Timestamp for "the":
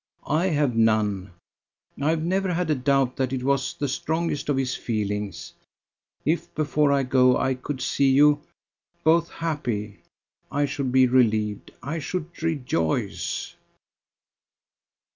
3.75-3.87